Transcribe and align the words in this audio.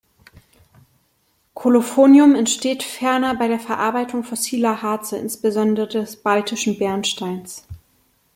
Kolophonium 1.53 2.33
entsteht 2.33 2.81
ferner 2.81 3.35
bei 3.35 3.47
der 3.47 3.59
Verarbeitung 3.59 4.23
fossiler 4.23 4.81
Harze, 4.81 5.19
insbesondere 5.19 5.87
des 5.89 6.15
Baltischen 6.23 6.79
Bernsteins. 6.79 7.67